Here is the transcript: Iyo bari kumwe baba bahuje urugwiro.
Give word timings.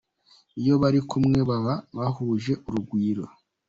Iyo 0.61 0.73
bari 0.81 0.99
kumwe 1.09 1.39
baba 1.49 1.75
bahuje 1.97 2.53
urugwiro. 2.67 3.23